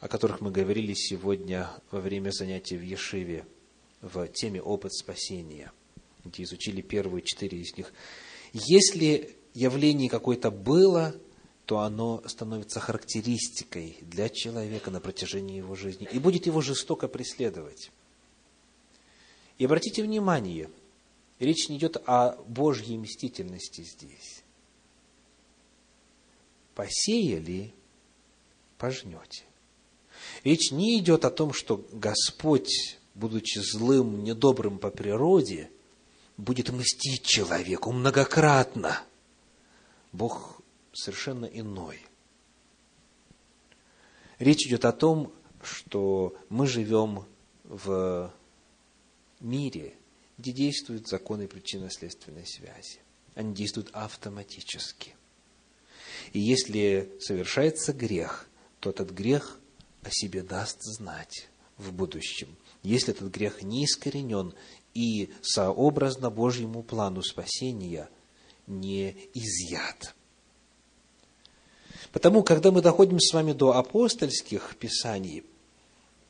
о 0.00 0.08
которых 0.08 0.40
мы 0.40 0.50
говорили 0.50 0.94
сегодня 0.94 1.70
во 1.90 2.00
время 2.00 2.30
занятий 2.30 2.76
в 2.76 2.82
Ешиве, 2.82 3.46
в 4.00 4.26
теме 4.28 4.62
«Опыт 4.62 4.92
спасения» 4.94 5.72
где 6.24 6.44
изучили 6.44 6.80
первые 6.80 7.22
четыре 7.22 7.58
из 7.58 7.76
них. 7.76 7.92
Если 8.52 9.36
явление 9.54 10.08
какое-то 10.08 10.50
было, 10.50 11.14
то 11.72 11.78
оно 11.78 12.22
становится 12.26 12.80
характеристикой 12.80 13.96
для 14.02 14.28
человека 14.28 14.90
на 14.90 15.00
протяжении 15.00 15.56
его 15.56 15.74
жизни 15.74 16.06
и 16.12 16.18
будет 16.18 16.44
его 16.44 16.60
жестоко 16.60 17.08
преследовать. 17.08 17.90
И 19.56 19.64
обратите 19.64 20.02
внимание, 20.02 20.68
речь 21.38 21.70
не 21.70 21.78
идет 21.78 21.96
о 22.04 22.36
Божьей 22.46 22.98
мстительности 22.98 23.80
здесь. 23.84 24.42
Посеяли, 26.74 27.72
пожнете. 28.76 29.44
Речь 30.44 30.72
не 30.72 30.98
идет 30.98 31.24
о 31.24 31.30
том, 31.30 31.54
что 31.54 31.82
Господь, 31.90 32.98
будучи 33.14 33.60
злым, 33.60 34.24
недобрым 34.24 34.78
по 34.78 34.90
природе– 34.90 35.70
будет 36.36 36.70
мстить 36.70 37.24
человеку 37.24 37.92
многократно. 37.92 39.02
Бог 40.12 40.51
совершенно 40.92 41.46
иной. 41.46 42.00
Речь 44.38 44.66
идет 44.66 44.84
о 44.84 44.92
том, 44.92 45.32
что 45.62 46.36
мы 46.48 46.66
живем 46.66 47.24
в 47.64 48.32
мире, 49.40 49.94
где 50.38 50.52
действуют 50.52 51.08
законы 51.08 51.46
причинно-следственной 51.46 52.46
связи. 52.46 53.00
Они 53.34 53.54
действуют 53.54 53.90
автоматически. 53.92 55.14
И 56.32 56.40
если 56.40 57.12
совершается 57.20 57.92
грех, 57.92 58.48
то 58.80 58.90
этот 58.90 59.10
грех 59.10 59.60
о 60.02 60.10
себе 60.10 60.42
даст 60.42 60.78
знать 60.82 61.48
в 61.76 61.92
будущем. 61.92 62.56
Если 62.82 63.14
этот 63.14 63.30
грех 63.30 63.62
не 63.62 63.84
искоренен 63.84 64.54
и 64.94 65.32
сообразно 65.40 66.30
Божьему 66.30 66.82
плану 66.82 67.22
спасения 67.22 68.08
не 68.66 69.16
изъят. 69.34 70.14
Потому, 72.12 72.42
когда 72.42 72.70
мы 72.70 72.82
доходим 72.82 73.18
с 73.18 73.32
вами 73.32 73.52
до 73.52 73.76
апостольских 73.76 74.76
писаний, 74.76 75.44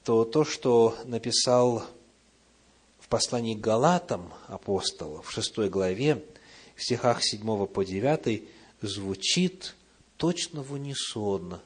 то 0.05 0.25
то, 0.25 0.45
что 0.45 0.97
написал 1.05 1.85
в 3.01 3.09
послании 3.09 3.55
к 3.55 3.61
Галатам 3.61 4.33
апостол 4.47 5.23
в 5.23 5.31
шестой 5.31 5.69
главе, 5.69 6.25
в 6.77 6.83
стихах 6.83 7.23
7 7.23 7.67
по 7.67 7.85
9, 7.85 8.43
звучит 8.81 9.75
точно 10.17 10.63
в 10.63 10.73
унисон 10.73 11.61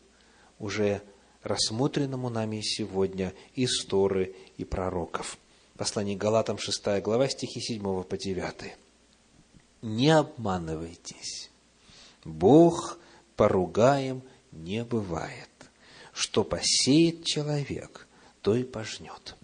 уже 0.59 1.02
рассмотренному 1.42 2.31
нами 2.31 2.61
сегодня 2.62 3.33
из 3.55 3.85
Торы 3.85 4.35
и 4.57 4.64
пророков– 4.64 5.38
Послание 5.76 6.16
Галатам, 6.16 6.57
6 6.57 7.02
глава, 7.02 7.29
стихи 7.29 7.61
7 7.61 8.02
по 8.02 8.16
9. 8.16 8.74
«Не 9.83 10.09
обманывайтесь, 10.09 11.50
Бог 12.24 12.98
поругаем 13.37 14.22
не 14.53 14.85
бывает. 14.85 15.49
Что 16.12 16.44
посеет 16.44 17.25
человек, 17.25 18.07
то 18.42 18.57
и 18.57 18.64
пожнет. 18.64 19.37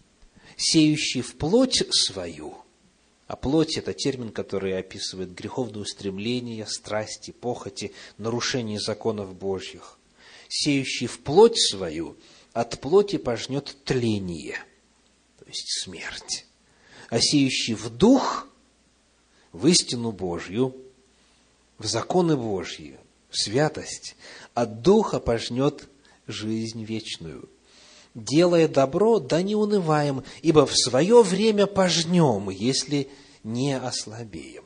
Сеющий 0.57 1.21
в 1.21 1.37
плоть 1.37 1.83
свою, 1.91 2.57
а 3.27 3.37
плоть– 3.37 3.77
это 3.79 3.93
термин, 3.93 4.31
который 4.31 4.79
описывает 4.79 5.35
греховное 5.35 5.83
устремление, 5.83 6.67
страсти, 6.67 7.31
похоти, 7.31 7.93
нарушение 8.19 8.81
законов 8.81 9.35
Божьих. 9.35 9.99
Сеющий 10.49 11.07
в 11.07 11.21
плоть 11.21 11.59
свою, 11.59 12.17
от 12.53 12.81
плоти 12.81 13.19
пожнет 13.19 13.77
тление– 13.85 14.59
есть 15.53 15.83
смерть. 15.83 16.47
А 17.11 17.21
сеющий 17.21 17.75
в 17.75 17.91
дух, 17.91 18.49
в 19.53 19.67
истину 19.67 20.13
Божью, 20.13 20.75
в 21.79 21.87
законы 21.87 22.37
Божьи, 22.37 22.99
святость, 23.33 24.17
от 24.55 24.83
духа 24.83 25.21
пожнет 25.21 25.89
жизнь 26.27 26.85
вечную. 26.85 27.49
Делая 28.15 28.69
добро, 28.69 29.19
да 29.19 29.43
не 29.43 29.57
унываем, 29.57 30.23
ибо 30.43 30.67
в 30.67 30.77
свое 30.77 31.23
время 31.23 31.67
пожнем, 31.67 32.51
если 32.51 33.09
не 33.43 33.79
ослабеем. 33.79 34.65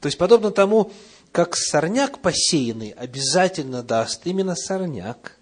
То 0.00 0.06
есть, 0.06 0.18
подобно 0.18 0.50
тому, 0.50 0.92
как 1.32 1.56
сорняк 1.56 2.20
посеянный 2.20 2.90
обязательно 2.90 3.82
даст 3.82 4.26
именно 4.26 4.54
сорняк, 4.54 5.36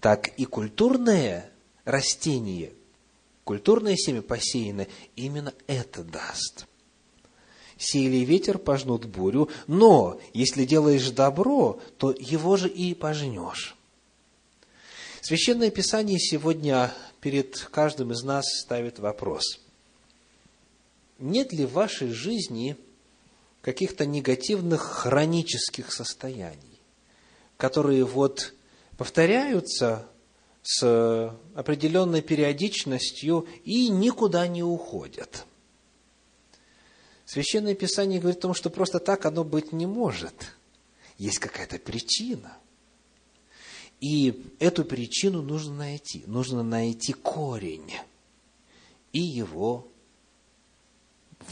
так 0.00 0.28
и 0.38 0.46
культурное 0.46 1.50
растение 1.84 2.72
культурное 3.50 3.96
семя 3.96 4.22
посеяно, 4.22 4.86
именно 5.16 5.52
это 5.66 6.04
даст. 6.04 6.66
Сеяли 7.80 8.26
ветер, 8.26 8.58
пожнут 8.58 9.06
бурю, 9.06 9.48
но 9.66 10.20
если 10.34 10.66
делаешь 10.66 11.08
добро, 11.08 11.80
то 11.96 12.10
его 12.12 12.58
же 12.58 12.68
и 12.68 12.92
пожнешь. 12.92 13.74
Священное 15.22 15.70
Писание 15.70 16.18
сегодня 16.18 16.92
перед 17.22 17.58
каждым 17.70 18.12
из 18.12 18.22
нас 18.22 18.44
ставит 18.60 18.98
вопрос. 18.98 19.60
Нет 21.18 21.54
ли 21.54 21.64
в 21.64 21.72
вашей 21.72 22.10
жизни 22.10 22.76
каких-то 23.62 24.04
негативных 24.04 24.82
хронических 24.82 25.90
состояний, 25.90 26.80
которые 27.56 28.04
вот 28.04 28.52
повторяются 28.98 30.06
с 30.62 31.34
определенной 31.54 32.20
периодичностью 32.20 33.48
и 33.64 33.88
никуда 33.88 34.46
не 34.48 34.62
уходят. 34.62 35.46
Священное 37.32 37.76
Писание 37.76 38.18
говорит 38.18 38.40
о 38.40 38.42
том, 38.42 38.54
что 38.54 38.70
просто 38.70 38.98
так 38.98 39.24
оно 39.24 39.44
быть 39.44 39.70
не 39.70 39.86
может. 39.86 40.34
Есть 41.16 41.38
какая-то 41.38 41.78
причина. 41.78 42.56
И 44.00 44.52
эту 44.58 44.84
причину 44.84 45.40
нужно 45.40 45.76
найти. 45.76 46.24
Нужно 46.26 46.64
найти 46.64 47.12
корень 47.12 47.92
и 49.12 49.20
его 49.20 49.86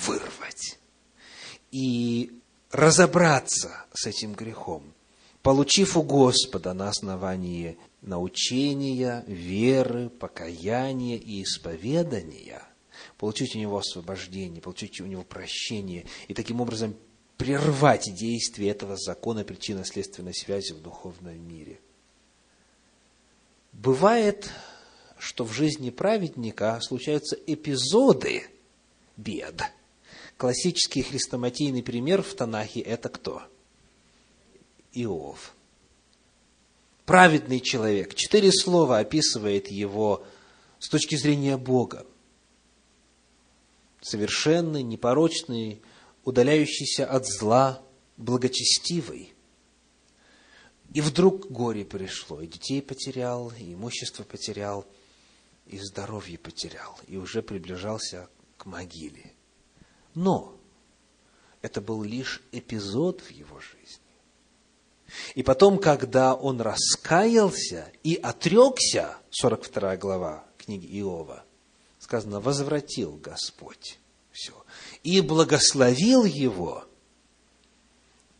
вырвать. 0.04 0.80
И 1.70 2.32
разобраться 2.72 3.86
с 3.94 4.04
этим 4.08 4.32
грехом, 4.32 4.82
получив 5.42 5.96
у 5.96 6.02
Господа 6.02 6.74
на 6.74 6.88
основании 6.88 7.78
научения, 8.02 9.22
веры, 9.28 10.08
покаяния 10.08 11.18
и 11.18 11.44
исповедания, 11.44 12.67
получить 13.18 13.54
у 13.54 13.58
него 13.58 13.76
освобождение, 13.76 14.62
получить 14.62 15.00
у 15.00 15.06
него 15.06 15.22
прощение 15.24 16.06
и 16.28 16.34
таким 16.34 16.60
образом 16.60 16.96
прервать 17.36 18.12
действие 18.14 18.70
этого 18.70 18.96
закона 18.96 19.44
причинно-следственной 19.44 20.34
связи 20.34 20.72
в 20.72 20.80
духовном 20.80 21.36
мире. 21.46 21.80
Бывает, 23.72 24.50
что 25.18 25.44
в 25.44 25.52
жизни 25.52 25.90
праведника 25.90 26.80
случаются 26.80 27.36
эпизоды 27.46 28.44
бед. 29.16 29.62
Классический 30.36 31.02
хрестоматийный 31.02 31.82
пример 31.82 32.22
в 32.22 32.34
Танахе– 32.34 32.80
это 32.82 33.08
кто? 33.08 33.42
Иов– 34.92 35.54
праведный 37.08 37.60
человек. 37.60 38.14
Четыре 38.14 38.52
слова 38.52 38.98
описывает 38.98 39.70
его 39.70 40.24
с 40.78 40.88
точки 40.90 41.16
зрения 41.16 41.56
Бога. 41.56 42.06
Совершенный, 44.00 44.82
непорочный, 44.82 45.82
удаляющийся 46.24 47.06
от 47.06 47.26
зла, 47.26 47.82
благочестивый. 48.16 49.34
И 50.94 51.00
вдруг 51.00 51.50
горе 51.50 51.84
пришло, 51.84 52.40
и 52.40 52.46
детей 52.46 52.80
потерял, 52.80 53.52
и 53.58 53.74
имущество 53.74 54.24
потерял, 54.24 54.86
и 55.66 55.78
здоровье 55.78 56.38
потерял, 56.38 56.98
и 57.06 57.16
уже 57.16 57.42
приближался 57.42 58.28
к 58.56 58.66
могиле. 58.66 59.32
Но 60.14 60.56
это 61.60 61.80
был 61.80 62.02
лишь 62.02 62.42
эпизод 62.52 63.20
в 63.20 63.30
его 63.30 63.60
жизни. 63.60 64.08
И 65.34 65.42
потом, 65.42 65.78
когда 65.78 66.34
он 66.34 66.60
раскаялся 66.60 67.90
и 68.02 68.14
отрекся, 68.14 69.16
42 69.30 69.96
глава 69.96 70.44
книги 70.58 70.86
Иова, 71.00 71.44
сказано, 72.08 72.40
возвратил 72.40 73.20
Господь 73.22 73.98
все. 74.32 74.54
И 75.02 75.20
благословил 75.20 76.24
его, 76.24 76.86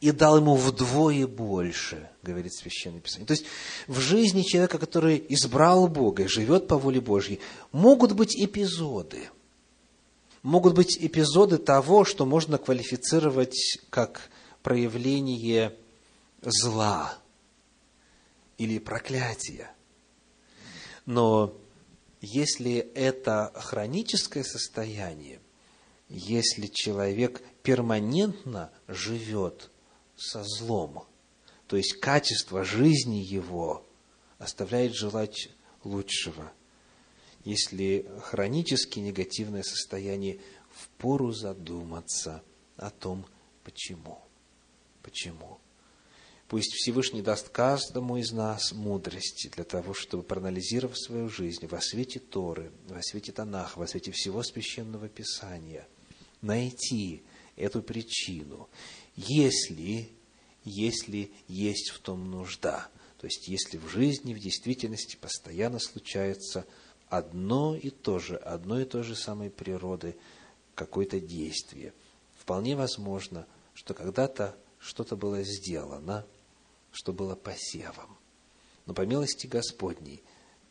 и 0.00 0.10
дал 0.10 0.38
ему 0.38 0.54
вдвое 0.54 1.26
больше, 1.26 2.08
говорит 2.22 2.54
Священное 2.54 3.00
Писание. 3.00 3.26
То 3.26 3.32
есть, 3.32 3.44
в 3.86 4.00
жизни 4.00 4.40
человека, 4.40 4.78
который 4.78 5.22
избрал 5.28 5.86
Бога 5.86 6.22
и 6.22 6.28
живет 6.28 6.66
по 6.66 6.78
воле 6.78 7.02
Божьей, 7.02 7.40
могут 7.70 8.12
быть 8.12 8.34
эпизоды. 8.42 9.28
Могут 10.42 10.74
быть 10.74 10.96
эпизоды 10.98 11.58
того, 11.58 12.06
что 12.06 12.24
можно 12.24 12.56
квалифицировать 12.56 13.78
как 13.90 14.30
проявление 14.62 15.76
зла 16.40 17.18
или 18.56 18.78
проклятия. 18.78 19.70
Но 21.04 21.52
если 22.20 22.76
это 22.94 23.52
хроническое 23.54 24.42
состояние, 24.42 25.40
если 26.08 26.66
человек 26.66 27.42
перманентно 27.62 28.70
живет 28.86 29.70
со 30.16 30.42
злом, 30.42 31.06
то 31.66 31.76
есть 31.76 32.00
качество 32.00 32.64
жизни 32.64 33.16
его 33.16 33.86
оставляет 34.38 34.94
желать 34.94 35.50
лучшего, 35.84 36.52
если 37.44 38.10
хронически 38.22 38.98
негативное 38.98 39.62
состояние, 39.62 40.40
впору 40.70 41.32
задуматься 41.32 42.42
о 42.76 42.90
том, 42.90 43.26
почему. 43.64 44.20
Почему? 45.02 45.58
Пусть 46.48 46.72
Всевышний 46.72 47.20
даст 47.20 47.50
каждому 47.50 48.16
из 48.16 48.32
нас 48.32 48.72
мудрости 48.72 49.48
для 49.48 49.64
того, 49.64 49.92
чтобы, 49.92 50.22
проанализировав 50.22 50.98
свою 50.98 51.28
жизнь 51.28 51.66
во 51.66 51.78
свете 51.82 52.20
Торы, 52.20 52.72
во 52.88 53.02
свете 53.02 53.32
Танах, 53.32 53.76
во 53.76 53.86
свете 53.86 54.12
всего 54.12 54.42
Священного 54.42 55.10
Писания, 55.10 55.86
найти 56.40 57.22
эту 57.54 57.82
причину, 57.82 58.70
если, 59.14 60.08
если 60.64 61.30
есть 61.48 61.90
в 61.90 61.98
том 61.98 62.30
нужда. 62.30 62.88
То 63.20 63.26
есть, 63.26 63.46
если 63.48 63.76
в 63.76 63.86
жизни, 63.88 64.32
в 64.32 64.38
действительности 64.38 65.16
постоянно 65.16 65.78
случается 65.78 66.64
одно 67.10 67.76
и 67.76 67.90
то 67.90 68.18
же, 68.18 68.36
одно 68.36 68.80
и 68.80 68.86
то 68.86 69.02
же 69.02 69.16
самой 69.16 69.50
природы, 69.50 70.16
какое-то 70.74 71.20
действие. 71.20 71.92
Вполне 72.38 72.74
возможно, 72.74 73.46
что 73.74 73.92
когда-то 73.92 74.56
что-то 74.78 75.14
было 75.14 75.42
сделано– 75.42 76.24
что 76.98 77.12
было 77.12 77.36
посевом. 77.36 78.18
Но 78.84 78.92
по 78.92 79.02
милости 79.02 79.46
Господней 79.46 80.20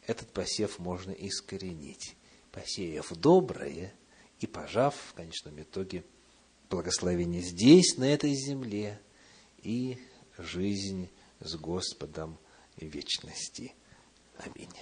этот 0.06 0.30
посев 0.34 0.78
можно 0.78 1.12
искоренить, 1.12 2.18
посеяв 2.52 3.14
доброе 3.14 3.94
и 4.42 4.46
пожав 4.46 4.94
в 4.94 5.14
конечном 5.14 5.62
итоге 5.62 6.04
благословение 6.70 7.42
здесь, 7.42 7.96
на 7.96 8.04
этой 8.04 8.34
земле, 8.34 9.00
и 9.60 10.00
жизнь 10.38 11.10
с 11.40 11.56
Господом 11.56 12.38
вечности. 12.76 13.74
Аминь. 14.38 14.74